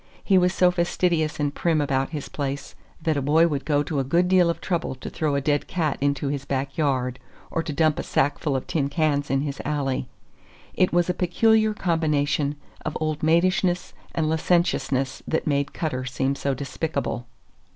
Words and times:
He 0.23 0.35
was 0.39 0.51
so 0.51 0.71
fastidious 0.71 1.39
and 1.39 1.53
prim 1.53 1.79
about 1.79 2.09
his 2.09 2.27
place 2.27 2.73
that 3.03 3.17
a 3.17 3.21
boy 3.21 3.45
would 3.47 3.65
go 3.65 3.83
to 3.83 3.99
a 3.99 4.03
good 4.03 4.27
deal 4.27 4.49
of 4.49 4.59
trouble 4.59 4.95
to 4.95 5.11
throw 5.11 5.35
a 5.35 5.41
dead 5.41 5.67
cat 5.67 5.99
into 6.01 6.27
his 6.29 6.43
back 6.43 6.75
yard, 6.75 7.19
or 7.51 7.61
to 7.61 7.71
dump 7.71 7.99
a 7.99 8.01
sackful 8.01 8.55
of 8.55 8.65
tin 8.65 8.89
cans 8.89 9.29
in 9.29 9.41
his 9.41 9.61
alley. 9.63 10.07
It 10.73 10.91
was 10.91 11.07
a 11.07 11.13
peculiar 11.13 11.75
combination 11.75 12.55
of 12.83 12.97
old 12.99 13.21
maidishness 13.21 13.93
and 14.15 14.27
licentiousness 14.27 15.21
that 15.27 15.45
made 15.45 15.71
Cutter 15.71 16.05
seem 16.05 16.33
so 16.35 16.55
despicable. 16.55 17.27